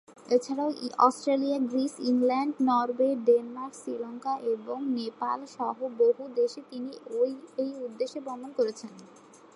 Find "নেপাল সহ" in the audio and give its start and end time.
4.97-5.77